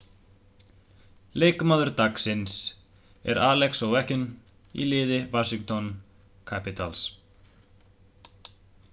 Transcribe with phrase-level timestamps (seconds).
[1.41, 2.55] leikmaður dagsins
[3.33, 4.23] er alex ovechkin
[4.85, 5.91] í liði washington
[6.53, 7.03] capitals